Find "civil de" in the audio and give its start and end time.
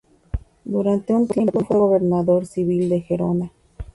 2.47-3.01